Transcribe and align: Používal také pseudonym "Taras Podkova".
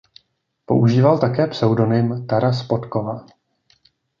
Používal 0.65 1.19
také 1.19 1.47
pseudonym 1.47 2.27
"Taras 2.27 2.63
Podkova". 2.63 3.25